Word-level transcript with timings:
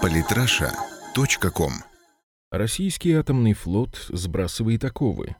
Политраша.ком 0.00 1.72
Российский 2.50 3.12
атомный 3.12 3.52
флот 3.54 4.06
сбрасывает 4.08 4.84
оковы. 4.84 5.36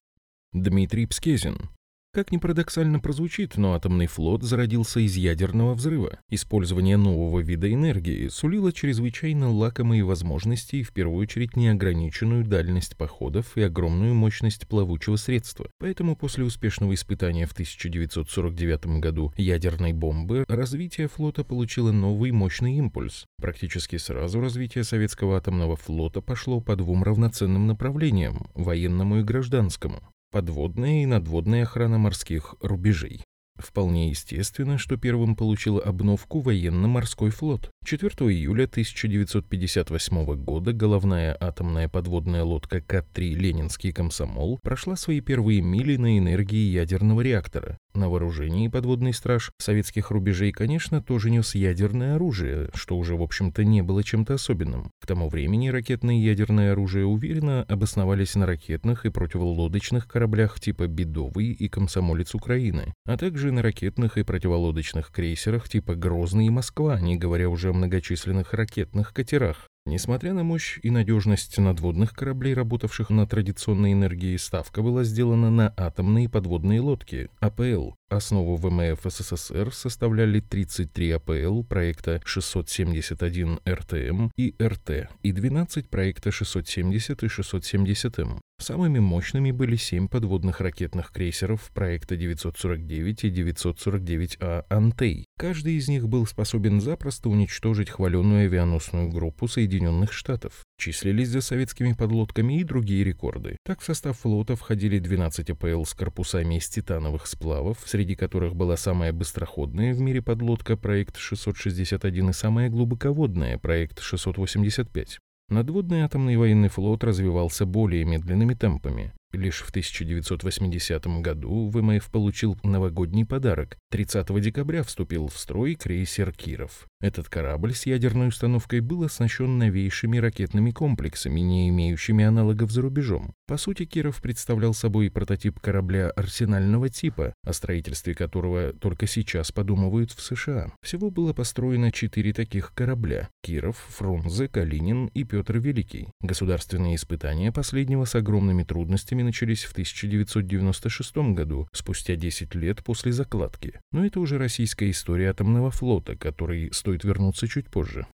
Дмитрий 0.53 1.07
Пскезин, 1.07 1.71
как 2.13 2.31
ни 2.31 2.37
парадоксально 2.37 3.01
прозвучит, 3.01 3.57
но 3.57 3.73
атомный 3.73 4.07
флот 4.07 4.43
зародился 4.43 5.01
из 5.01 5.17
ядерного 5.17 5.75
взрыва. 5.75 6.19
Использование 6.29 6.99
нового 6.99 7.41
вида 7.41 7.73
энергии 7.73 8.29
сулило 8.29 8.71
чрезвычайно 8.71 9.51
лакомые 9.51 10.05
возможности 10.05 10.77
и 10.77 10.83
в 10.83 10.93
первую 10.93 11.23
очередь 11.23 11.57
неограниченную 11.57 12.45
дальность 12.45 12.97
походов 12.97 13.57
и 13.57 13.63
огромную 13.63 14.15
мощность 14.15 14.69
плавучего 14.69 15.17
средства. 15.17 15.71
Поэтому 15.79 16.15
после 16.15 16.45
успешного 16.45 16.93
испытания 16.93 17.47
в 17.47 17.53
1949 17.53 19.01
году 19.01 19.33
ядерной 19.39 19.95
бомбы 19.95 20.45
развитие 20.49 21.09
флота 21.09 21.45
получило 21.45 21.93
новый 21.93 22.31
мощный 22.31 22.77
импульс. 22.77 23.25
Практически 23.41 23.97
сразу 23.97 24.41
развитие 24.41 24.85
советского 24.85 25.39
атомного 25.39 25.77
флота 25.77 26.21
пошло 26.21 26.61
по 26.61 26.77
двум 26.77 27.03
равноценным 27.03 27.67
направлениям– 27.67 28.47
военному 28.55 29.21
и 29.21 29.23
гражданскому 29.23 30.03
подводная 30.33 31.03
и 31.03 31.07
надводная 31.07 31.63
охрана 31.63 31.99
морских 31.99 32.57
рубежей. 32.61 33.23
Вполне 33.57 34.09
естественно, 34.09 34.79
что 34.79 34.97
первым 34.97 35.37
получил 35.37 35.79
обновку 35.79 36.41
военно-морской 36.41 37.31
флот. 37.31 37.71
4 37.85 38.11
июля 38.33 38.65
1958 38.65 40.35
года 40.37 40.73
головная 40.73 41.37
атомная 41.39 41.89
подводная 41.89 42.45
лодка 42.45 42.81
К-3 42.81 43.35
«Ленинский 43.35 43.93
комсомол» 43.93 44.59
прошла 44.63 44.97
свои 44.97 45.21
первые 45.21 45.61
мили 45.61 45.97
на 45.97 46.19
энергии 46.19 46.71
ядерного 46.71 47.21
реактора. 47.21 47.79
На 47.95 48.09
вооружении 48.09 48.69
подводный 48.69 49.13
страж 49.13 49.53
советских 49.59 50.11
рубежей, 50.11 50.51
конечно, 50.51 51.03
тоже 51.03 51.31
нес 51.31 51.55
ядерное 51.55 52.15
оружие, 52.15 52.71
что 52.75 52.97
уже, 52.97 53.17
в 53.17 53.23
общем-то, 53.23 53.65
не 53.65 53.83
было 53.83 54.03
чем-то 54.03 54.35
особенным. 54.35 54.91
К 54.99 55.07
тому 55.07 55.29
времени 55.29 55.69
ракетное 55.69 56.15
и 56.15 56.23
ядерное 56.23 56.73
оружие 56.73 57.05
уверенно 57.05 57.65
обосновались 57.65 58.35
на 58.35 58.47
ракетных 58.47 59.05
и 59.05 59.11
противолодочных 59.11 60.09
кораблях 60.09 60.59
типа 60.59 60.87
«Бедовый» 60.87 61.53
и 61.53 61.69
«Комсомолец 61.69 62.35
Украины», 62.35 62.95
а 63.05 63.19
также 63.19 63.53
на 63.53 63.61
ракетных 63.61 64.17
и 64.17 64.23
противолодочных 64.23 65.11
крейсерах 65.11 65.69
типа 65.69 65.95
«Грозный» 65.95 66.47
и 66.47 66.51
«Москва», 66.51 66.99
не 66.99 67.17
говоря 67.17 67.51
уже 67.51 67.71
о 67.71 67.75
многочисленных 67.75 68.55
ракетных 68.55 69.13
катерах. 69.13 69.69
Несмотря 69.85 70.33
на 70.33 70.45
мощь 70.45 70.79
и 70.83 70.91
надежность 70.91 71.59
надводных 71.59 72.15
кораблей, 72.15 72.55
работавших 72.55 73.11
на 73.11 73.27
традиционной 73.27 73.93
энергии, 73.93 74.37
ставка 74.37 74.81
была 74.81 75.03
сделана 75.03 75.51
на 75.51 75.75
атомные 75.77 76.29
подводные 76.29 76.81
лодки, 76.81 77.29
АПЛ, 77.41 77.93
Основу 78.13 78.57
ВМФ 78.57 79.01
СССР 79.03 79.73
составляли 79.73 80.41
33 80.41 81.13
АПЛ 81.13 81.63
проекта 81.63 82.21
671 82.25 83.61
РТМ 83.67 84.29
и 84.37 84.55
РТ 84.63 85.09
и 85.23 85.33
12 85.33 85.89
проекта 85.89 86.31
670 86.31 87.23
и 87.23 87.27
670М. 87.27 88.39
Самыми 88.59 88.99
мощными 88.99 89.51
были 89.51 89.77
7 89.77 90.09
подводных 90.09 90.61
ракетных 90.61 91.11
крейсеров 91.11 91.71
проекта 91.75 92.17
949 92.17 93.25
и 93.25 93.31
949А 93.31 94.67
«Антей». 94.69 95.25
Каждый 95.39 95.75
из 95.75 95.89
них 95.89 96.07
был 96.07 96.27
способен 96.27 96.81
запросто 96.81 97.29
уничтожить 97.29 97.91
хваленную 97.91 98.45
авианосную 98.45 99.09
группу 99.09 99.49
Соединенных 99.73 100.13
Штатов. 100.13 100.65
Числились 100.79 101.29
за 101.29 101.41
советскими 101.41 101.95
подлодками 101.95 102.61
и 102.61 102.65
другие 102.65 103.05
рекорды. 103.05 103.57
Так 103.65 103.81
в 103.81 103.85
состав 103.85 104.19
флота 104.19 104.55
входили 104.55 104.99
12 104.99 105.49
АПЛ 105.49 105.85
с 105.85 105.95
корпусами 105.95 106.57
из 106.57 106.69
титановых 106.69 107.27
сплавов, 107.27 107.79
среди 107.87 108.15
которых 108.15 108.55
была 108.55 108.77
самая 108.77 109.15
быстроходная 109.15 109.95
в 109.95 110.01
мире 110.01 110.21
подлодка 110.21 110.77
проект 110.77 111.17
661 111.17 112.31
и 112.31 112.33
самая 112.35 112.69
глубоководная 112.69 113.57
проект 113.57 114.01
685. 114.01 115.19
Надводный 115.49 116.03
атомный 116.03 116.37
военный 116.37 116.69
флот 116.69 117.03
развивался 117.03 117.65
более 117.65 118.05
медленными 118.05 118.53
темпами. 118.53 119.15
Лишь 119.33 119.63
в 119.63 119.71
1980 119.71 121.07
году 121.23 121.71
ВМФ 121.71 122.11
получил 122.11 122.59
новогодний 122.63 123.25
подарок. 123.25 123.79
30 123.91 124.41
декабря 124.43 124.83
вступил 124.83 125.29
в 125.29 125.39
строй 125.39 125.75
крейсер 125.75 126.33
«Киров». 126.33 126.87
Этот 127.01 127.29
корабль 127.29 127.75
с 127.75 127.87
ядерной 127.87 128.29
установкой 128.29 128.81
был 128.81 129.03
оснащен 129.05 129.59
новейшими 129.59 130.19
ракетными 130.19 130.71
комплексами, 130.71 131.41
не 131.41 131.71
имеющими 131.71 132.25
аналогов 132.25 132.71
за 132.71 132.83
рубежом. 132.83 133.33
По 133.47 133.57
сути, 133.57 133.87
Киров 133.87 134.21
представлял 134.21 134.75
собой 134.75 135.11
прототип 135.11 135.59
корабля 135.61 136.11
арсенального 136.11 136.91
типа, 136.91 137.35
о 137.45 137.53
строительстве 137.53 138.15
которого 138.15 138.73
только 138.75 139.07
сейчас 139.07 139.51
подумывают 139.51 140.13
в 140.13 140.21
США. 140.21 140.73
Всего 140.83 141.11
было 141.11 141.33
построено 141.33 141.91
четыре 141.91 142.33
таких 142.33 142.73
корабля– 142.75 143.31
Киров, 143.43 143.79
Фрунзе, 143.89 144.47
Калинин 144.47 145.07
и 145.07 145.25
Петр 145.25 145.59
Великий. 145.59 146.09
Государственные 146.21 146.97
испытания 146.97 147.51
последнего 147.51 148.05
с 148.05 148.15
огромными 148.15 148.63
трудностями 148.63 149.22
начались 149.23 149.65
в 149.65 149.73
1996 149.73 151.17
году, 151.35 151.69
спустя 151.73 152.17
10 152.17 152.55
лет 152.55 152.83
после 152.83 153.13
закладки. 153.13 153.81
Но 153.93 154.05
это 154.05 154.21
уже 154.21 154.39
российская 154.39 154.91
история 154.91 155.31
атомного 155.31 155.71
флота, 155.71 156.17
который 156.17 156.73
стоит 156.73 157.05
вернуться 157.05 157.49
чуть 157.49 157.69
позже. 157.69 158.07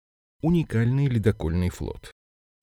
Уникальный 0.43 1.07
ледокольный 1.07 1.71
флот. 1.71 2.11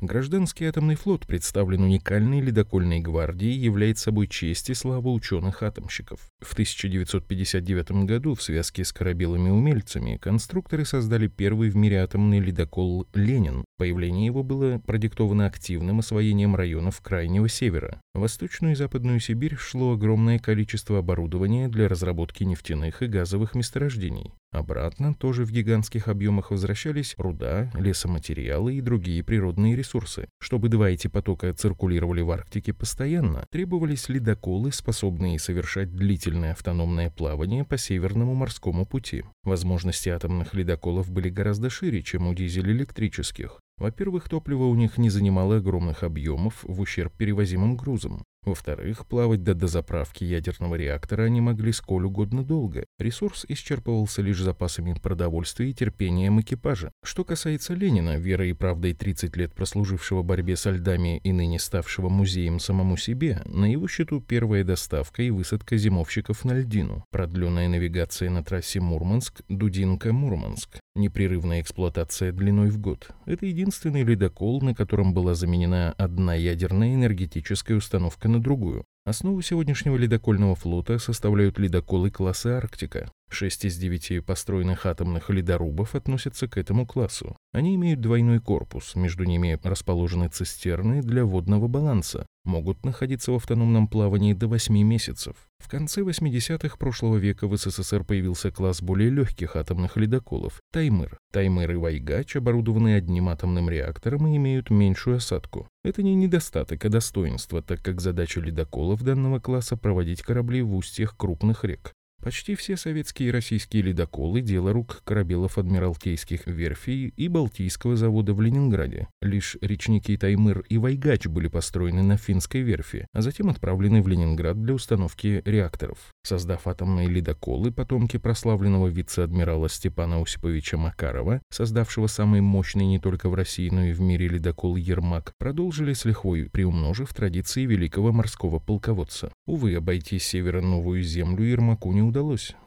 Гражданский 0.05 0.66
атомный 0.66 0.95
флот 0.95 1.25
представлен 1.25 1.81
уникальной 1.81 2.39
ледокольной 2.39 2.99
гвардией, 2.99 3.57
является 3.57 4.05
собой 4.05 4.27
честь 4.27 4.69
и 4.69 4.75
слава 4.75 5.09
ученых-атомщиков. 5.09 6.19
В 6.41 6.53
1959 6.53 8.05
году 8.05 8.35
в 8.35 8.43
связке 8.43 8.85
с 8.85 8.93
корабелами-умельцами 8.93 10.17
конструкторы 10.17 10.85
создали 10.85 11.27
первый 11.27 11.69
в 11.69 11.75
мире 11.75 12.01
атомный 12.03 12.39
ледокол 12.39 13.07
«Ленин». 13.16 13.66
Появление 13.77 14.27
его 14.27 14.43
было 14.43 14.77
продиктовано 14.77 15.47
активным 15.47 15.99
освоением 15.99 16.55
районов 16.55 17.01
Крайнего 17.01 17.49
Севера. 17.49 17.99
В 18.13 18.19
Восточную 18.19 18.73
и 18.73 18.75
Западную 18.75 19.19
Сибирь 19.19 19.55
шло 19.57 19.93
огромное 19.93 20.37
количество 20.39 20.99
оборудования 20.99 21.67
для 21.67 21.87
разработки 21.87 22.43
нефтяных 22.43 23.01
и 23.01 23.07
газовых 23.07 23.55
месторождений. 23.55 24.31
Обратно 24.55 25.13
тоже 25.13 25.43
в 25.43 25.51
гигантских 25.51 26.07
объемах 26.07 26.49
возвращались 26.49 27.13
руда, 27.17 27.69
лесоматериалы 27.73 28.75
и 28.75 28.81
другие 28.81 29.21
природные 29.21 29.75
ресурсы. 29.75 30.29
Чтобы 30.39 30.69
два 30.69 30.91
эти 30.91 31.07
потока 31.07 31.53
циркулировали 31.53 32.21
в 32.21 32.31
Арктике 32.31 32.73
постоянно, 32.73 33.45
требовались 33.51 34.07
ледоколы, 34.07 34.71
способные 34.71 35.39
совершать 35.39 35.93
длительное 35.93 36.53
автономное 36.53 37.09
плавание 37.09 37.66
по 37.66 37.77
Северному 37.77 38.33
морскому 38.33 38.85
пути. 38.85 39.25
Возможности 39.43 40.07
атомных 40.07 40.53
ледоколов 40.53 41.11
были 41.11 41.27
гораздо 41.27 41.69
шире, 41.69 42.01
чем 42.01 42.25
у 42.27 42.33
дизель-электрических. 42.33 43.59
Во-первых, 43.77 44.29
топливо 44.29 44.63
у 44.63 44.75
них 44.75 44.97
не 44.97 45.09
занимало 45.09 45.57
огромных 45.57 46.03
объемов 46.03 46.63
в 46.63 46.79
ущерб 46.79 47.11
перевозимым 47.17 47.75
грузам. 47.75 48.23
Во-вторых, 48.45 49.07
плавать 49.07 49.44
до 49.44 49.56
дозаправки 49.56 50.23
ядерного 50.23 50.75
реактора 50.75 51.23
они 51.23 51.41
могли 51.41 51.72
сколь 51.72 52.06
угодно 52.06 52.44
долго. 52.44 52.85
Ресурс 53.00 53.44
исчерпывался 53.47 54.22
лишь 54.22 54.39
запасами 54.39 54.94
продовольствия 54.94 55.72
и 55.72 55.73
терпением 55.73 56.39
экипажа. 56.41 56.91
Что 57.03 57.23
касается 57.23 57.73
Ленина, 57.73 58.17
верой 58.17 58.51
и 58.51 58.53
правдой 58.53 58.94
30 58.94 59.35
лет 59.35 59.55
прослужившего 59.55 60.22
борьбе 60.22 60.55
со 60.55 60.69
льдами 60.69 61.17
и 61.17 61.31
ныне 61.31 61.57
ставшего 61.57 62.07
музеем 62.07 62.59
самому 62.59 62.97
себе, 62.97 63.41
на 63.45 63.66
его 63.66 63.88
счету 63.88 64.22
первая 64.22 64.63
доставка 64.63 65.23
и 65.23 65.31
высадка 65.31 65.75
зимовщиков 65.78 66.45
на 66.45 66.53
льдину, 66.59 67.03
продленная 67.09 67.67
навигация 67.67 68.29
на 68.29 68.44
трассе 68.44 68.79
Мурманск-Дудинка-Мурманск, 68.79 70.78
непрерывная 70.95 71.61
эксплуатация 71.61 72.31
длиной 72.31 72.69
в 72.69 72.79
год. 72.79 73.09
Это 73.25 73.47
единственный 73.47 74.03
ледокол, 74.03 74.61
на 74.61 74.75
котором 74.75 75.16
была 75.16 75.34
заменена 75.34 75.95
одна 75.97 76.35
ядерная 76.35 76.94
энергетическая 76.94 77.75
установка 77.75 78.29
на 78.35 78.41
другую. 78.41 78.85
Основу 79.06 79.41
сегодняшнего 79.41 79.96
ледокольного 79.96 80.56
флота 80.56 81.00
составляют 81.00 81.59
ледоколы 81.59 82.12
класса 82.12 82.57
«Арктика». 82.57 83.12
Шесть 83.30 83.66
из 83.66 83.78
девяти 83.78 84.19
построенных 84.19 84.86
атомных 84.86 85.30
ледорубов 85.30 85.96
относятся 85.96 86.47
к 86.47 86.58
этому 86.58 86.86
классу. 86.86 87.36
Они 87.52 87.75
имеют 87.75 88.00
двойной 88.00 88.40
корпус, 88.40 88.96
между 88.96 89.23
ними 89.23 89.59
расположены 89.64 90.29
цистерны 90.29 91.02
для 91.02 91.26
водного 91.26 91.67
баланса, 91.67 92.28
могут 92.46 92.85
находиться 92.85 93.32
в 93.32 93.35
автономном 93.35 93.88
плавании 93.88 94.34
до 94.34 94.47
8 94.47 94.73
месяцев. 94.84 95.35
В 95.58 95.67
конце 95.67 96.02
80-х 96.02 96.78
прошлого 96.78 97.17
века 97.17 97.47
в 97.47 97.58
СССР 97.58 98.03
появился 98.03 98.52
класс 98.52 98.82
более 98.82 99.09
легких 99.09 99.55
атомных 99.55 99.97
ледоколов– 99.97 100.61
Таймыр. 100.72 101.17
Таймыр 101.34 101.72
и 101.72 101.76
Вайгач 101.76 102.35
оборудованы 102.35 102.96
одним 102.96 103.29
атомным 103.29 103.70
реактором 103.70 104.28
и 104.28 104.38
имеют 104.38 104.70
меньшую 104.70 105.17
осадку. 105.17 105.67
Это 105.84 106.03
не 106.03 106.14
недостаток, 106.14 106.85
а 106.85 106.90
достоинство, 106.90 107.61
так 107.61 107.82
как 107.82 107.99
задача 107.99 108.40
ледоколов 108.40 109.02
данного 109.02 109.40
класса– 109.40 109.76
проводить 109.78 110.22
корабли 110.22 110.61
в 110.61 110.76
устьях 110.76 111.17
крупных 111.17 111.64
рек. 111.64 111.95
Почти 112.25 112.55
все 112.55 112.75
советские 112.75 113.29
и 113.29 113.31
российские 113.31 113.83
ледоколы– 113.83 114.41
дело 114.41 114.73
рук 114.73 115.03
корабелов 115.03 115.59
адмиралтейских 115.59 116.47
верфей 116.47 117.13
и 117.16 117.27
Балтийского 117.27 117.95
завода 117.95 118.33
в 118.33 118.41
Ленинграде. 118.41 119.09
Лишь 119.22 119.57
речники 119.61 120.17
Таймыр 120.17 120.61
и 120.61 120.79
Вайгач 120.79 121.27
были 121.27 121.49
построены 121.49 122.01
на 122.01 122.17
финской 122.17 122.61
верфи, 122.61 123.05
а 123.13 123.22
затем 123.22 123.51
отправлены 123.51 124.01
в 124.01 124.07
Ленинград 124.07 124.59
для 124.59 124.73
установки 124.73 125.43
реакторов. 125.45 125.99
Создав 126.23 126.66
атомные 126.66 127.07
ледоколы, 127.07 127.72
потомки 127.72 128.17
прославленного 128.17 128.87
вице-адмирала 128.87 129.69
Степана 129.69 130.19
Осиповича 130.19 130.77
Макарова, 130.77 131.43
создавшего 131.51 132.07
самый 132.07 132.41
мощный 132.41 132.87
не 132.87 132.97
только 132.97 133.29
в 133.29 133.35
России, 133.35 133.69
но 133.69 133.83
и 133.83 133.93
в 133.93 134.01
мире 134.01 134.29
ледокол 134.29 134.77
«Ермак», 134.77 135.33
продолжили 135.37 135.93
с 135.93 136.05
лихвой, 136.05 136.49
приумножив 136.49 137.13
традиции 137.13 137.67
великого 137.67 138.11
морского 138.11 138.57
полководца. 138.57 139.31
Увы, 139.45 139.75
обойти 139.75 140.17
с 140.17 140.23
севера 140.23 140.61
новую 140.61 141.03
землю 141.03 141.43
Ермаку 141.43 141.91
не 141.91 142.01
удалось, 142.01 142.15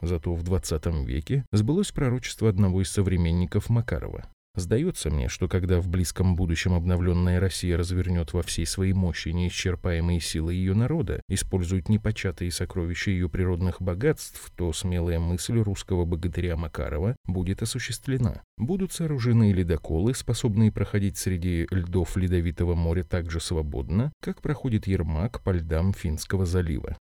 зато 0.01 0.33
в 0.33 0.43
20 0.43 0.85
веке 1.05 1.45
сбылось 1.51 1.91
пророчество 1.91 2.49
одного 2.49 2.81
из 2.81 2.89
современников 2.89 3.69
Макарова. 3.69 4.25
Сдается 4.55 5.09
мне, 5.09 5.29
что 5.29 5.47
когда 5.47 5.79
в 5.79 5.87
близком 5.87 6.35
будущем 6.35 6.73
обновленная 6.73 7.39
Россия 7.39 7.77
развернет 7.77 8.33
во 8.33 8.41
всей 8.41 8.65
своей 8.65 8.93
мощи 8.93 9.29
неисчерпаемые 9.29 10.19
силы 10.19 10.53
ее 10.53 10.73
народа, 10.73 11.21
использует 11.29 11.87
непочатые 11.87 12.51
сокровища 12.51 13.11
ее 13.11 13.29
природных 13.29 13.81
богатств, 13.81 14.51
то 14.55 14.73
смелая 14.73 15.19
мысль 15.19 15.59
русского 15.59 16.03
богатыря 16.03 16.57
Макарова 16.57 17.15
будет 17.25 17.61
осуществлена. 17.61 18.41
Будут 18.57 18.91
сооружены 18.91 19.53
ледоколы, 19.53 20.13
способные 20.13 20.71
проходить 20.71 21.17
среди 21.17 21.67
льдов 21.71 22.17
Ледовитого 22.17 22.75
моря 22.75 23.03
так 23.03 23.31
же 23.31 23.39
свободно, 23.39 24.11
как 24.21 24.41
проходит 24.41 24.87
Ермак 24.87 25.41
по 25.41 25.51
льдам 25.51 25.93
Финского 25.93 26.45
залива. 26.45 26.97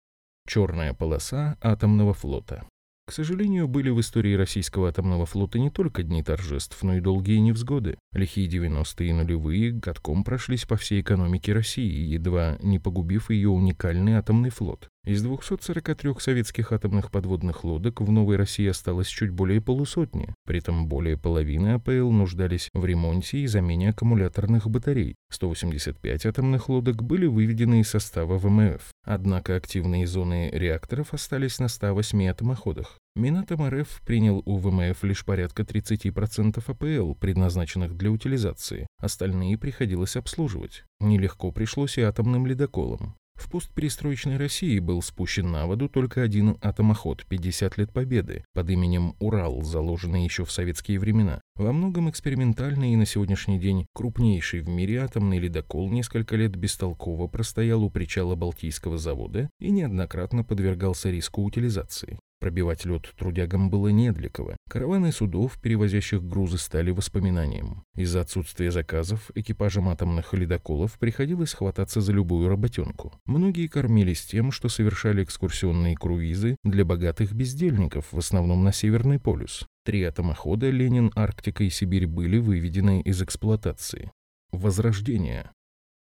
Черная 0.47 0.93
полоса 0.93 1.57
атомного 1.61 2.13
флота. 2.13 2.67
К 3.07 3.11
сожалению, 3.11 3.67
были 3.67 3.91
в 3.91 3.99
истории 3.99 4.33
российского 4.33 4.89
атомного 4.89 5.27
флота 5.27 5.59
не 5.59 5.69
только 5.69 6.01
дни 6.01 6.23
торжеств, 6.23 6.81
но 6.81 6.95
и 6.95 7.01
долгие 7.01 7.37
невзгоды. 7.37 7.99
Лихие 8.13 8.49
90-е 8.49 9.09
и 9.09 9.13
нулевые 9.13 9.71
годком 9.71 10.23
прошлись 10.23 10.65
по 10.65 10.75
всей 10.75 11.01
экономике 11.01 11.53
России, 11.53 12.07
едва 12.07 12.57
не 12.63 12.79
погубив 12.79 13.29
ее 13.29 13.49
уникальный 13.49 14.13
атомный 14.13 14.49
флот. 14.49 14.89
Из 15.05 15.21
243 15.21 16.13
советских 16.17 16.71
атомных 16.71 17.11
подводных 17.11 17.63
лодок 17.63 18.01
в 18.01 18.11
Новой 18.11 18.37
России 18.37 18.67
осталось 18.67 19.07
чуть 19.07 19.29
более 19.29 19.61
полусотни. 19.61 20.33
При 20.47 20.57
этом 20.57 20.87
более 20.87 21.15
половины 21.15 21.73
АПЛ 21.73 22.09
нуждались 22.09 22.71
в 22.73 22.83
ремонте 22.85 23.37
и 23.37 23.45
замене 23.45 23.89
аккумуляторных 23.89 24.67
батарей. 24.67 25.13
185 25.29 26.25
атомных 26.25 26.69
лодок 26.69 27.03
были 27.03 27.27
выведены 27.27 27.81
из 27.81 27.89
состава 27.89 28.39
ВМФ. 28.39 28.94
Однако 29.05 29.55
активные 29.55 30.07
зоны 30.07 30.49
реакторов 30.51 31.13
остались 31.13 31.59
на 31.59 31.67
108 31.67 32.27
атомоходах. 32.27 32.97
Минатом 33.15 33.65
РФ 33.65 34.01
принял 34.05 34.41
у 34.45 34.57
ВМФ 34.57 35.03
лишь 35.03 35.23
порядка 35.23 35.63
30% 35.63 36.61
АПЛ, 36.65 37.13
предназначенных 37.13 37.95
для 37.95 38.11
утилизации. 38.11 38.87
Остальные 38.97 39.57
приходилось 39.57 40.15
обслуживать. 40.15 40.83
Нелегко 40.99 41.51
пришлось 41.51 41.97
и 41.97 42.01
атомным 42.01 42.47
ледоколам. 42.47 43.15
В 43.35 43.49
постперестроечной 43.49 44.37
России 44.37 44.79
был 44.79 45.01
спущен 45.01 45.51
на 45.51 45.67
воду 45.67 45.87
только 45.89 46.21
один 46.21 46.57
атомоход 46.61 47.25
«50 47.29 47.73
лет 47.77 47.91
Победы» 47.91 48.43
под 48.53 48.69
именем 48.69 49.15
«Урал», 49.19 49.61
заложенный 49.61 50.23
еще 50.23 50.45
в 50.45 50.51
советские 50.51 50.99
времена. 50.99 51.41
Во 51.55 51.71
многом 51.71 52.09
экспериментальный 52.09 52.93
и 52.93 52.95
на 52.95 53.05
сегодняшний 53.05 53.59
день 53.59 53.85
крупнейший 53.93 54.61
в 54.61 54.69
мире 54.69 55.01
атомный 55.01 55.39
ледокол 55.39 55.89
несколько 55.89 56.35
лет 56.35 56.55
бестолково 56.55 57.27
простоял 57.27 57.83
у 57.83 57.89
причала 57.89 58.35
Балтийского 58.35 58.97
завода 58.97 59.49
и 59.59 59.69
неоднократно 59.69 60.43
подвергался 60.43 61.09
риску 61.11 61.43
утилизации. 61.43 62.19
Пробивать 62.39 62.85
лед 62.85 63.13
трудягам 63.17 63.69
было 63.69 63.87
не 63.87 64.11
для 64.11 64.29
кого. 64.29 64.55
Караваны 64.69 65.11
судов, 65.11 65.59
перевозящих 65.61 66.23
грузы, 66.23 66.57
стали 66.57 66.91
воспоминанием. 66.91 67.83
Из-за 67.95 68.21
отсутствия 68.21 68.71
заказов 68.71 69.31
экипажам 69.35 69.89
атомных 69.89 70.33
ледоколов 70.33 70.99
приходилось 70.99 71.53
хвататься 71.53 72.01
за 72.01 72.11
любую 72.11 72.49
работенку. 72.49 73.13
Многие 73.25 73.67
кормились 73.67 74.25
тем, 74.25 74.51
что 74.51 74.69
совершали 74.69 75.23
экскурсионные 75.23 75.95
круизы 75.95 76.57
для 76.63 76.85
богатых 76.85 77.33
бездельников, 77.33 78.11
в 78.11 78.17
основном 78.17 78.63
на 78.63 78.73
Северный 78.73 79.19
полюс. 79.19 79.65
Три 79.85 80.03
атомохода 80.03 80.69
«Ленин», 80.69 81.11
«Арктика» 81.15 81.63
и 81.63 81.69
«Сибирь» 81.69 82.07
были 82.07 82.37
выведены 82.37 83.01
из 83.01 83.21
эксплуатации. 83.21 84.11
Возрождение. 84.51 85.51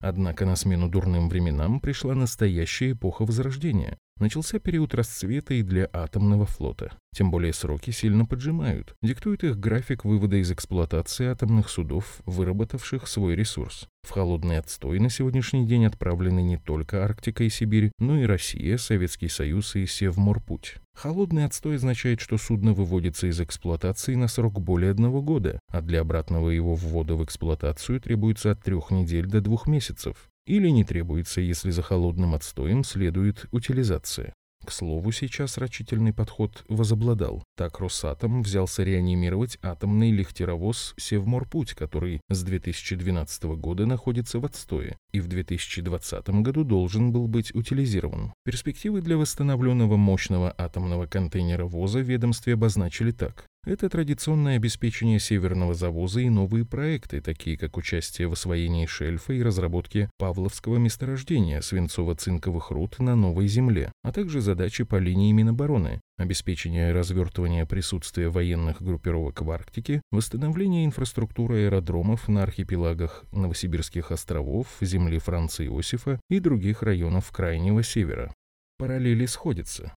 Однако 0.01 0.45
на 0.45 0.56
смену 0.56 0.89
дурным 0.89 1.30
временам 1.30 1.80
пришла 1.80 2.16
настоящая 2.16 2.92
эпоха 2.92 3.24
Возрождения. 3.24 3.98
Начался 4.22 4.60
период 4.60 4.94
расцвета 4.94 5.56
и 5.56 5.64
для 5.64 5.90
атомного 5.92 6.46
флота. 6.46 6.92
Тем 7.12 7.32
более 7.32 7.54
сроки 7.54 7.90
сильно 7.90 8.24
поджимают. 8.24 8.94
Диктует 9.02 9.44
их 9.44 9.60
график 9.60 10.06
вывода 10.06 10.36
из 10.36 10.52
эксплуатации 10.52 11.26
атомных 11.26 11.70
судов, 11.70 12.22
выработавших 12.28 13.08
свой 13.08 13.34
ресурс. 13.34 13.88
В 14.04 14.12
холодный 14.12 14.60
отстой 14.60 15.00
на 15.00 15.10
сегодняшний 15.10 15.66
день 15.66 15.88
отправлены 15.88 16.44
не 16.44 16.58
только 16.58 17.04
Арктика 17.04 17.44
и 17.44 17.50
Сибирь, 17.50 17.92
но 17.98 18.16
и 18.16 18.26
Россия, 18.26 18.78
Советский 18.78 19.28
Союз 19.28 19.76
и 19.76 19.88
Севморпуть. 19.88 20.76
Холодный 20.94 21.46
отстой 21.46 21.78
означает, 21.78 22.22
что 22.22 22.38
судно 22.38 22.74
выводится 22.74 23.26
из 23.26 23.42
эксплуатации 23.42 24.14
на 24.14 24.28
срок 24.28 24.62
более 24.62 24.92
одного 24.92 25.24
года, 25.24 25.60
а 25.68 25.82
для 25.82 26.02
обратного 26.02 26.50
его 26.50 26.76
ввода 26.76 27.16
в 27.16 27.24
эксплуатацию 27.24 28.00
требуется 28.00 28.52
от 28.52 28.62
трех 28.62 28.92
недель 28.92 29.26
до 29.26 29.42
двух 29.42 29.66
месяцев 29.66 30.31
или 30.46 30.70
не 30.70 30.84
требуется, 30.84 31.42
если 31.42 31.72
за 31.72 31.82
холодным 31.82 32.34
отстоем 32.34 32.84
следует 32.84 33.46
утилизация. 33.52 34.34
К 34.64 34.72
слову, 34.72 35.12
сейчас 35.12 35.58
рачительный 35.58 36.14
подход 36.14 36.64
возобладал. 36.70 37.44
Так 37.58 37.80
Росатом 37.80 38.44
взялся 38.44 38.84
реанимировать 38.84 39.58
атомный 39.64 40.12
лихтеровоз 40.12 40.94
«Севморпуть», 40.98 41.74
который 41.74 42.22
с 42.30 42.44
2012 42.44 43.44
года 43.58 43.88
находится 43.88 44.40
в 44.40 44.46
отстое 44.46 44.98
и 45.12 45.20
в 45.20 45.28
2020 45.28 46.30
году 46.42 46.64
должен 46.64 47.12
был 47.12 47.28
быть 47.28 47.56
утилизирован. 47.56 48.34
Перспективы 48.46 49.02
для 49.02 49.18
восстановленного 49.18 49.98
мощного 49.98 50.54
атомного 50.56 51.08
контейнеровоза 51.08 52.00
ведомстве 52.00 52.54
обозначили 52.54 53.12
так. 53.12 53.48
Это 53.63 53.90
традиционное 53.90 54.56
обеспечение 54.56 55.19
северного 55.19 55.75
завоза 55.75 56.19
и 56.22 56.30
новые 56.30 56.66
проекты, 56.66 57.22
такие 57.22 57.58
как 57.58 57.78
участие 57.78 58.28
в 58.28 58.34
освоении 58.34 58.88
шельфа 58.88 59.34
и 59.34 59.44
разработке 59.44 60.10
Павловского 60.18 60.78
месторождения 60.78 61.62
свинцово-цинковых 61.62 62.72
руд 62.72 62.98
на 62.98 63.16
новой 63.16 63.48
земле, 63.48 63.92
а 64.02 64.12
также 64.12 64.42
задачи 64.42 64.84
по 64.84 64.96
линии 64.96 65.31
Минобороны, 65.31 66.02
обеспечение 66.18 66.90
и 66.90 66.94
развертывание 66.94 67.68
присутствия 67.68 68.30
военных 68.30 68.81
группировок 68.81 69.44
в 69.44 69.52
Арктике, 69.52 70.02
восстановление 70.12 70.84
инфраструктуры 70.86 71.66
аэродромов 71.66 72.28
на 72.30 72.42
архипелагах 72.42 73.25
Новосибирских 73.31 74.10
островов, 74.10 74.69
земли 74.81 75.19
Франца 75.19 75.63
Иосифа 75.63 76.19
и 76.31 76.40
других 76.40 76.81
районов 76.81 77.31
Крайнего 77.31 77.84
Севера. 77.84 78.34
Параллели 78.80 79.28
сходятся. 79.28 79.94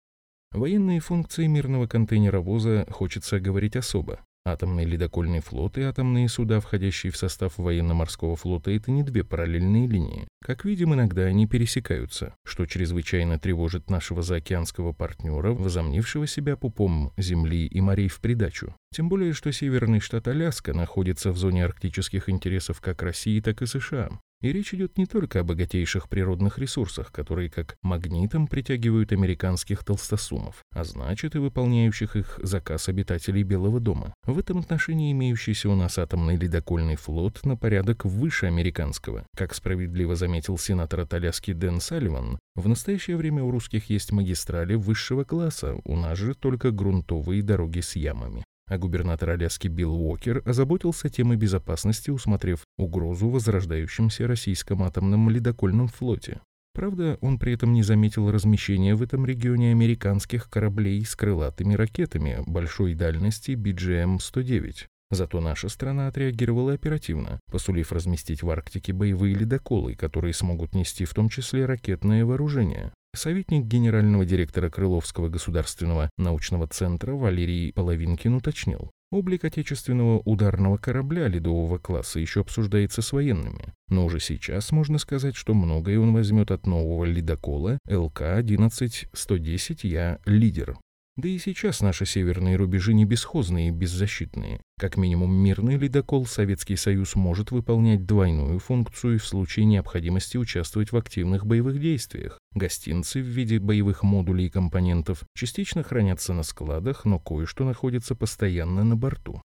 Военные 0.55 1.01
функции 1.01 1.49
мирного 1.49 1.89
контейнеровоза 1.89 2.87
хочется 2.89 3.41
говорить 3.41 3.75
особо. 3.75 4.21
Атомный 4.47 4.85
ледокольный 4.85 5.41
флот 5.41 5.79
и 5.79 5.83
атомные 5.83 6.29
суда, 6.29 6.61
входящие 6.61 7.11
в 7.11 7.17
состав 7.17 7.59
военно-морского 7.59 8.37
флота, 8.37 8.71
это 8.71 8.93
не 8.93 9.03
две 9.03 9.25
параллельные 9.25 9.89
линии. 9.89 10.29
Как 10.45 10.65
видим, 10.65 10.95
иногда 10.95 11.23
они 11.23 11.49
пересекаются, 11.49 12.37
что 12.45 12.67
чрезвычайно 12.67 13.41
тревожит 13.41 13.91
нашего 13.91 14.23
заокеанского 14.23 14.93
партнера, 14.93 15.53
возомнившего 15.55 16.29
себя 16.29 16.57
пупом 16.57 17.13
земли 17.17 17.67
и 17.67 17.81
морей 17.81 18.07
в 18.07 18.21
придачу. 18.21 18.77
Тем 18.95 19.09
более, 19.09 19.33
что 19.33 19.51
северный 19.51 19.99
штат 19.99 20.29
Аляска 20.29 20.73
находится 20.73 21.33
в 21.33 21.37
зоне 21.37 21.65
арктических 21.65 22.29
интересов 22.29 22.81
как 22.81 23.03
России, 23.03 23.41
так 23.41 23.61
и 23.61 23.67
США. 23.67 24.09
И 24.41 24.53
речь 24.53 24.73
идет 24.73 24.97
не 24.99 25.07
только 25.07 25.41
о 25.41 25.43
богатейших 25.43 26.09
природных 26.09 26.61
ресурсах, 26.61 27.11
которые 27.11 27.51
как 27.51 27.77
магнитом 27.83 28.47
притягивают 28.47 29.11
американских 29.11 29.83
толстосумов, 29.83 30.63
а 30.73 30.85
значит 30.85 31.35
и 31.35 31.39
выполняющих 31.39 32.15
их 32.15 32.39
заказ 32.41 32.89
обитателей 32.89 33.43
Белого 33.43 33.81
дома. 33.81 34.15
В 34.23 34.39
этом 34.39 34.59
отношении 34.59 35.11
имеющийся 35.11 35.71
у 35.71 35.75
нас 35.75 35.99
атомный 35.99 36.37
ледокольный 36.37 36.95
флот 36.95 37.45
на 37.45 37.57
порядок 37.57 38.05
выше 38.05 38.47
американского. 38.47 39.27
Как 39.37 39.57
справедливо 39.57 40.15
заметил 40.15 40.57
сенатор 40.57 41.01
от 41.01 41.15
Аляски 41.15 41.53
Дэн 41.53 41.81
Салливан, 41.81 42.39
в 42.55 42.69
настоящее 42.69 43.17
время 43.17 43.43
у 43.43 43.51
русских 43.51 43.91
есть 43.91 44.13
магистрали 44.13 44.77
высшего 44.77 45.25
класса, 45.25 45.81
у 45.83 45.97
нас 45.97 46.17
же 46.17 46.35
только 46.35 46.71
грунтовые 46.71 47.43
дороги 47.43 47.81
с 47.81 47.97
ямами 47.97 48.45
а 48.67 48.79
губернатор 48.79 49.31
Аляски 49.31 49.69
Билл 49.69 49.95
Уокер 49.95 50.43
озаботился 50.45 51.09
темой 51.09 51.37
безопасности, 51.37 52.11
усмотрев 52.11 52.65
угрозу 52.79 53.29
возрождающемся 53.29 54.27
российском 54.27 54.83
атомном 54.83 55.31
ледокольном 55.31 55.89
флоте. 55.89 56.41
Правда, 56.75 57.19
он 57.21 57.39
при 57.39 57.53
этом 57.53 57.73
не 57.73 57.85
заметил 57.85 58.31
размещения 58.33 58.97
в 58.97 59.03
этом 59.03 59.25
регионе 59.25 59.71
американских 59.71 60.51
кораблей 60.51 61.05
с 61.05 61.15
крылатыми 61.15 61.75
ракетами 61.75 62.43
большой 62.47 62.95
дальности 62.95 63.53
BGM-109. 63.53 64.87
Зато 65.11 65.41
наша 65.41 65.69
страна 65.69 66.09
отреагировала 66.09 66.73
оперативно, 66.73 67.39
посулив 67.51 67.93
разместить 67.93 68.43
в 68.43 68.51
Арктике 68.51 68.93
боевые 68.93 69.37
ледоколы, 69.37 69.95
которые 69.95 70.35
смогут 70.35 70.75
нести 70.75 71.05
в 71.05 71.15
том 71.15 71.29
числе 71.29 71.67
ракетное 71.67 72.25
вооружение. 72.25 72.93
Советник 73.15 73.65
генерального 73.65 74.25
директора 74.25 74.71
Крыловского 74.71 75.29
государственного 75.29 76.11
научного 76.19 76.67
центра 76.67 77.13
Валерий 77.13 77.73
Половинкин 77.73 78.35
уточнил. 78.35 78.91
Облик 79.13 79.45
отечественного 79.45 80.19
ударного 80.25 80.77
корабля 80.77 81.29
ледового 81.29 81.79
класса 81.79 82.19
еще 82.19 82.41
обсуждается 82.41 83.01
с 83.01 83.13
военными, 83.13 83.73
но 83.89 84.05
уже 84.05 84.19
сейчас 84.19 84.73
можно 84.73 84.99
сказать, 84.99 85.37
что 85.37 85.55
многое 85.55 86.01
он 86.01 86.13
возьмет 86.13 86.51
от 86.51 86.67
нового 86.67 87.05
ледокола 87.05 87.79
ЛК-11-110 87.89 89.87
«Я 89.87 90.19
лидер». 90.25 90.77
Да 91.17 91.29
и 91.29 91.39
сейчас 91.39 91.81
наши 91.81 92.07
северные 92.07 92.57
рубежи 92.57 92.93
не 92.93 93.05
бесхозные 93.05 93.69
и 93.69 93.71
беззащитные. 93.71 94.61
Как 94.81 94.97
минимум 94.97 95.33
мирный 95.33 95.77
ледокол 95.77 96.27
Советский 96.27 96.75
Союз 96.75 97.15
может 97.15 97.53
выполнять 97.53 98.05
двойную 98.05 98.59
функцию 98.59 99.21
в 99.21 99.25
случае 99.25 99.67
необходимости 99.67 100.37
участвовать 100.37 100.91
в 100.91 100.97
активных 100.97 101.47
боевых 101.47 101.81
действиях. 101.81 102.41
Гостинцы 102.53 103.21
в 103.21 103.27
виде 103.27 103.61
боевых 103.61 104.03
модулей 104.03 104.47
и 104.47 104.51
компонентов 104.51 105.23
частично 105.37 105.85
хранятся 105.85 106.33
на 106.33 106.43
складах, 106.43 107.05
но 107.05 107.21
кое-что 107.21 107.65
находится 107.65 108.17
постоянно 108.17 108.83
на 108.83 108.97
борту. 108.97 109.41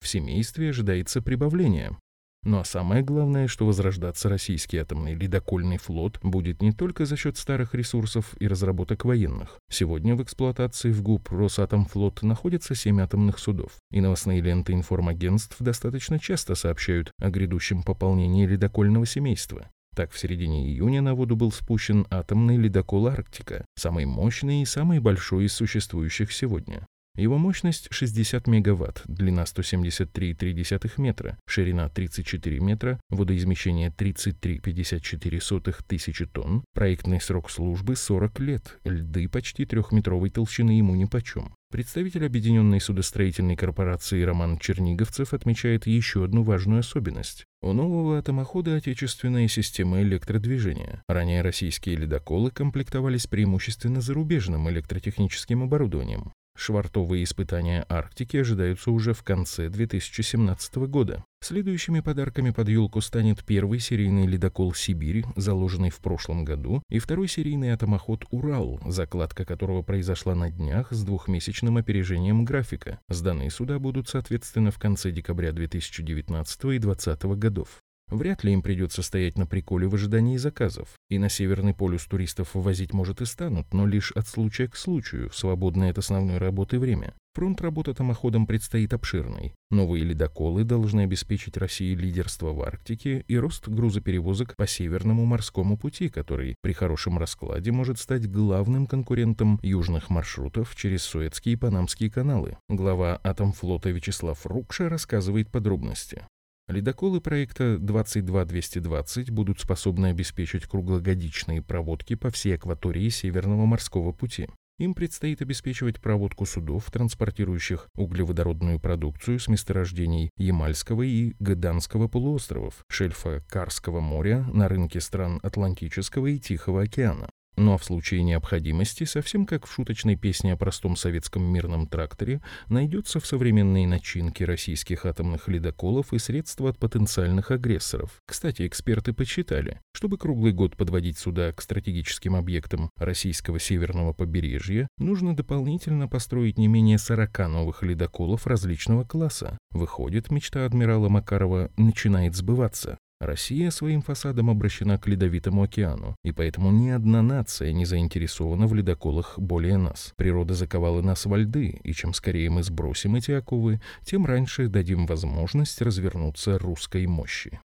В 0.00 0.08
семействе 0.08 0.70
ожидается 0.70 1.22
прибавление. 1.22 1.96
Ну 2.44 2.58
а 2.58 2.64
самое 2.64 3.02
главное, 3.02 3.48
что 3.48 3.66
возрождаться 3.66 4.28
российский 4.28 4.76
атомный 4.76 5.14
ледокольный 5.14 5.78
флот 5.78 6.18
будет 6.22 6.60
не 6.60 6.72
только 6.72 7.06
за 7.06 7.16
счет 7.16 7.38
старых 7.38 7.74
ресурсов 7.74 8.34
и 8.38 8.46
разработок 8.46 9.06
военных. 9.06 9.58
Сегодня 9.70 10.14
в 10.14 10.22
эксплуатации 10.22 10.92
в 10.92 11.02
ГУП 11.02 11.30
Росатомфлот 11.30 12.22
находится 12.22 12.74
семь 12.74 13.00
атомных 13.00 13.38
судов, 13.38 13.72
и 13.90 14.02
новостные 14.02 14.42
ленты 14.42 14.74
информагентств 14.74 15.56
достаточно 15.58 16.18
часто 16.18 16.54
сообщают 16.54 17.12
о 17.18 17.30
грядущем 17.30 17.82
пополнении 17.82 18.46
ледокольного 18.46 19.06
семейства. 19.06 19.70
Так, 19.96 20.10
в 20.10 20.18
середине 20.18 20.66
июня 20.66 21.00
на 21.00 21.14
воду 21.14 21.36
был 21.36 21.52
спущен 21.52 22.06
атомный 22.10 22.56
ледокол 22.56 23.06
«Арктика», 23.06 23.64
самый 23.76 24.04
мощный 24.04 24.62
и 24.62 24.66
самый 24.66 24.98
большой 24.98 25.44
из 25.44 25.52
существующих 25.52 26.32
сегодня. 26.32 26.84
Его 27.16 27.38
мощность 27.38 27.86
60 27.92 28.48
мегаватт, 28.48 29.02
длина 29.06 29.44
173,3 29.44 30.90
метра, 30.96 31.38
ширина 31.46 31.88
34 31.88 32.58
метра, 32.58 32.98
водоизмещение 33.08 33.90
33,54 33.90 35.76
тысячи 35.86 36.26
тонн, 36.26 36.64
проектный 36.74 37.20
срок 37.20 37.50
службы 37.50 37.94
40 37.94 38.40
лет, 38.40 38.78
льды 38.84 39.28
почти 39.28 39.64
трехметровой 39.64 40.30
толщины 40.30 40.72
ему 40.72 40.96
нипочем. 40.96 41.54
Представитель 41.70 42.26
Объединенной 42.26 42.80
судостроительной 42.80 43.54
корпорации 43.54 44.22
Роман 44.22 44.58
Черниговцев 44.58 45.34
отмечает 45.34 45.86
еще 45.86 46.24
одну 46.24 46.42
важную 46.42 46.80
особенность. 46.80 47.44
У 47.62 47.72
нового 47.72 48.18
атомохода 48.18 48.74
отечественная 48.74 49.46
система 49.46 50.02
электродвижения. 50.02 51.02
Ранее 51.08 51.42
российские 51.42 51.96
ледоколы 51.96 52.50
комплектовались 52.50 53.28
преимущественно 53.28 54.00
зарубежным 54.00 54.68
электротехническим 54.68 55.62
оборудованием. 55.62 56.32
Швартовые 56.56 57.24
испытания 57.24 57.84
Арктики 57.88 58.36
ожидаются 58.36 58.90
уже 58.90 59.12
в 59.12 59.22
конце 59.22 59.68
2017 59.68 60.76
года. 60.76 61.24
Следующими 61.40 62.00
подарками 62.00 62.50
под 62.50 62.70
елку 62.70 63.02
станет 63.02 63.44
первый 63.44 63.78
серийный 63.78 64.26
ледокол 64.26 64.72
«Сибирь», 64.72 65.24
заложенный 65.36 65.90
в 65.90 65.98
прошлом 65.98 66.42
году, 66.42 66.82
и 66.88 66.98
второй 66.98 67.28
серийный 67.28 67.72
атомоход 67.72 68.24
«Урал», 68.30 68.80
закладка 68.86 69.44
которого 69.44 69.82
произошла 69.82 70.34
на 70.34 70.50
днях 70.50 70.90
с 70.90 71.02
двухмесячным 71.04 71.76
опережением 71.76 72.46
графика. 72.46 72.98
Сданные 73.10 73.50
суда 73.50 73.78
будут, 73.78 74.08
соответственно, 74.08 74.70
в 74.70 74.78
конце 74.78 75.10
декабря 75.10 75.52
2019 75.52 76.64
и 76.64 76.78
2020 76.78 77.24
годов. 77.38 77.83
Вряд 78.14 78.44
ли 78.44 78.52
им 78.52 78.62
придется 78.62 79.02
стоять 79.02 79.36
на 79.36 79.44
приколе 79.44 79.88
в 79.88 79.94
ожидании 79.96 80.36
заказов. 80.36 80.88
И 81.10 81.18
на 81.18 81.28
Северный 81.28 81.74
полюс 81.74 82.06
туристов 82.06 82.50
ввозить, 82.54 82.92
может, 82.92 83.20
и 83.20 83.24
станут, 83.24 83.74
но 83.74 83.86
лишь 83.86 84.12
от 84.12 84.28
случая 84.28 84.68
к 84.68 84.76
случаю, 84.76 85.28
в 85.30 85.36
свободное 85.36 85.90
от 85.90 85.98
основной 85.98 86.38
работы 86.38 86.78
время. 86.78 87.14
Фронт 87.34 87.60
работы 87.60 87.90
атомоходом 87.90 88.46
предстоит 88.46 88.94
обширный. 88.94 89.52
Новые 89.72 90.04
ледоколы 90.04 90.62
должны 90.62 91.00
обеспечить 91.00 91.56
России 91.56 91.92
лидерство 91.96 92.52
в 92.52 92.62
Арктике 92.62 93.24
и 93.26 93.36
рост 93.36 93.66
грузоперевозок 93.66 94.54
по 94.54 94.68
Северному 94.68 95.24
морскому 95.24 95.76
пути, 95.76 96.08
который 96.08 96.54
при 96.62 96.72
хорошем 96.72 97.18
раскладе 97.18 97.72
может 97.72 97.98
стать 97.98 98.30
главным 98.30 98.86
конкурентом 98.86 99.58
южных 99.64 100.10
маршрутов 100.10 100.76
через 100.76 101.02
Суэцкие 101.02 101.54
и 101.54 101.56
Панамские 101.56 102.12
каналы. 102.12 102.56
Глава 102.68 103.16
Атомфлота 103.24 103.90
Вячеслав 103.90 104.46
Рукша 104.46 104.88
рассказывает 104.88 105.50
подробности. 105.50 106.28
Ледоколы 106.66 107.20
проекта 107.20 107.76
22220 107.78 109.30
будут 109.30 109.60
способны 109.60 110.06
обеспечить 110.06 110.64
круглогодичные 110.64 111.60
проводки 111.60 112.14
по 112.14 112.30
всей 112.30 112.54
акватории 112.54 113.10
Северного 113.10 113.66
морского 113.66 114.12
пути. 114.12 114.48
Им 114.78 114.94
предстоит 114.94 115.42
обеспечивать 115.42 116.00
проводку 116.00 116.46
судов, 116.46 116.90
транспортирующих 116.90 117.88
углеводородную 117.96 118.80
продукцию 118.80 119.38
с 119.38 119.46
месторождений 119.46 120.30
Ямальского 120.38 121.02
и 121.02 121.34
Гаданского 121.38 122.08
полуостровов, 122.08 122.82
шельфа 122.88 123.44
Карского 123.48 124.00
моря 124.00 124.44
на 124.52 124.66
рынке 124.66 125.00
стран 125.00 125.40
Атлантического 125.42 126.28
и 126.28 126.38
Тихого 126.38 126.82
океана. 126.82 127.28
Ну 127.56 127.74
а 127.74 127.78
в 127.78 127.84
случае 127.84 128.22
необходимости, 128.22 129.04
совсем 129.04 129.46
как 129.46 129.66
в 129.66 129.72
шуточной 129.72 130.16
песне 130.16 130.52
о 130.52 130.56
простом 130.56 130.96
советском 130.96 131.44
мирном 131.44 131.86
тракторе, 131.86 132.42
найдется 132.68 133.20
в 133.20 133.26
современной 133.26 133.86
начинке 133.86 134.44
российских 134.44 135.06
атомных 135.06 135.46
ледоколов 135.48 136.12
и 136.12 136.18
средства 136.18 136.70
от 136.70 136.78
потенциальных 136.78 137.50
агрессоров. 137.50 138.22
Кстати, 138.26 138.66
эксперты 138.66 139.12
подсчитали, 139.12 139.80
чтобы 139.92 140.18
круглый 140.18 140.52
год 140.52 140.76
подводить 140.76 141.18
суда 141.18 141.52
к 141.52 141.62
стратегическим 141.62 142.34
объектам 142.34 142.90
российского 142.96 143.60
северного 143.60 144.12
побережья, 144.12 144.88
нужно 144.98 145.36
дополнительно 145.36 146.08
построить 146.08 146.58
не 146.58 146.66
менее 146.66 146.98
40 146.98 147.38
новых 147.48 147.82
ледоколов 147.82 148.46
различного 148.46 149.04
класса. 149.04 149.58
Выходит, 149.70 150.30
мечта 150.30 150.64
адмирала 150.66 151.08
Макарова 151.08 151.70
начинает 151.76 152.34
сбываться. 152.34 152.98
Россия 153.26 153.70
своим 153.70 154.02
фасадом 154.02 154.50
обращена 154.50 154.98
к 154.98 155.06
Ледовитому 155.06 155.62
океану, 155.62 156.16
и 156.24 156.32
поэтому 156.32 156.70
ни 156.70 156.90
одна 156.90 157.22
нация 157.22 157.72
не 157.72 157.84
заинтересована 157.84 158.66
в 158.66 158.74
ледоколах 158.74 159.38
более 159.38 159.78
нас. 159.78 160.12
Природа 160.16 160.54
заковала 160.54 161.02
нас 161.02 161.26
во 161.26 161.38
льды, 161.38 161.80
и 161.82 161.92
чем 161.92 162.14
скорее 162.14 162.50
мы 162.50 162.62
сбросим 162.62 163.16
эти 163.16 163.32
оковы, 163.32 163.80
тем 164.04 164.26
раньше 164.26 164.68
дадим 164.68 165.06
возможность 165.06 165.80
развернуться 165.80 166.58
русской 166.58 167.06
мощи. 167.06 167.60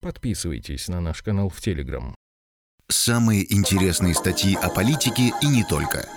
Подписывайтесь 0.00 0.88
на 0.88 1.00
наш 1.00 1.22
канал 1.22 1.48
в 1.48 1.60
Телеграм. 1.60 2.14
Самые 2.88 3.52
интересные 3.54 4.14
статьи 4.14 4.56
о 4.60 4.68
политике 4.68 5.32
и 5.42 5.46
не 5.46 5.64
только. 5.64 6.08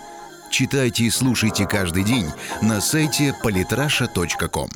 Читайте 0.50 1.04
и 1.06 1.10
слушайте 1.10 1.68
каждый 1.68 2.04
день 2.04 2.28
на 2.62 2.80
сайте 2.80 3.36
polytrasha.com. 3.44 4.70